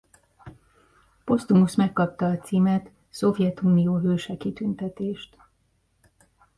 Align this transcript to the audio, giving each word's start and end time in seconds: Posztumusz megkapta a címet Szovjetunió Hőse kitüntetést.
Posztumusz 1.23 1.75
megkapta 1.75 2.25
a 2.25 2.37
címet 2.37 2.89
Szovjetunió 3.09 3.97
Hőse 3.97 4.37
kitüntetést. 4.37 5.37